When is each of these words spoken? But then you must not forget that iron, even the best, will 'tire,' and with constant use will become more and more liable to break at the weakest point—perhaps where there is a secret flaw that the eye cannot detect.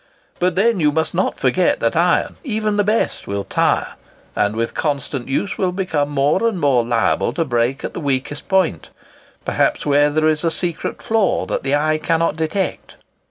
But 0.39 0.55
then 0.55 0.79
you 0.79 0.91
must 0.91 1.13
not 1.13 1.39
forget 1.39 1.79
that 1.79 1.95
iron, 1.95 2.37
even 2.43 2.77
the 2.77 2.83
best, 2.83 3.27
will 3.27 3.43
'tire,' 3.43 3.93
and 4.35 4.55
with 4.55 4.73
constant 4.73 5.27
use 5.27 5.59
will 5.59 5.71
become 5.71 6.09
more 6.09 6.47
and 6.47 6.59
more 6.59 6.83
liable 6.83 7.33
to 7.33 7.45
break 7.45 7.83
at 7.83 7.93
the 7.93 7.99
weakest 7.99 8.47
point—perhaps 8.47 9.85
where 9.85 10.09
there 10.09 10.27
is 10.27 10.43
a 10.43 10.49
secret 10.49 11.03
flaw 11.03 11.45
that 11.45 11.61
the 11.61 11.75
eye 11.75 11.99
cannot 11.99 12.35
detect. 12.35 12.95